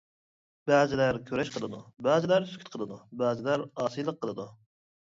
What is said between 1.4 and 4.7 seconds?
قىلىدۇ، بەزىلەر سۈكۈت قىلىدۇ، بەزىلەر ئاسىيلىق قىلىدۇ.